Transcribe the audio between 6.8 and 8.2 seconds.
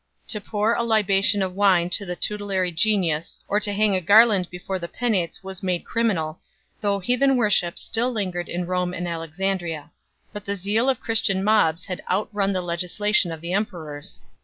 though heathen worship still